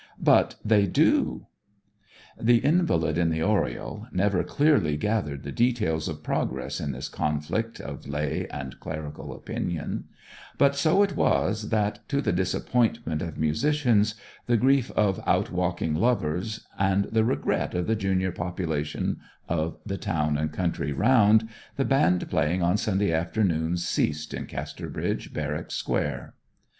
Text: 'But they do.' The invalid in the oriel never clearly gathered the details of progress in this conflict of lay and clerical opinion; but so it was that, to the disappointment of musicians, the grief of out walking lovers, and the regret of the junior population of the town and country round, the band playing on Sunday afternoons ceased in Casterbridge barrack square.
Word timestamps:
'But 0.17 0.55
they 0.65 0.87
do.' 0.87 1.45
The 2.39 2.57
invalid 2.57 3.19
in 3.19 3.29
the 3.29 3.43
oriel 3.43 4.07
never 4.11 4.43
clearly 4.43 4.97
gathered 4.97 5.43
the 5.43 5.51
details 5.51 6.07
of 6.07 6.23
progress 6.23 6.79
in 6.81 6.91
this 6.91 7.07
conflict 7.07 7.79
of 7.79 8.07
lay 8.07 8.47
and 8.47 8.79
clerical 8.79 9.31
opinion; 9.31 10.05
but 10.57 10.75
so 10.75 11.03
it 11.03 11.15
was 11.15 11.69
that, 11.69 11.99
to 12.09 12.19
the 12.19 12.31
disappointment 12.31 13.21
of 13.21 13.37
musicians, 13.37 14.15
the 14.47 14.57
grief 14.57 14.89
of 14.95 15.21
out 15.27 15.51
walking 15.51 15.93
lovers, 15.93 16.65
and 16.79 17.03
the 17.11 17.23
regret 17.23 17.75
of 17.75 17.85
the 17.85 17.95
junior 17.95 18.31
population 18.31 19.19
of 19.47 19.77
the 19.85 19.97
town 19.99 20.35
and 20.35 20.51
country 20.51 20.91
round, 20.91 21.47
the 21.75 21.85
band 21.85 22.27
playing 22.27 22.63
on 22.63 22.75
Sunday 22.75 23.11
afternoons 23.13 23.87
ceased 23.87 24.33
in 24.33 24.47
Casterbridge 24.47 25.31
barrack 25.31 25.69
square. 25.69 26.33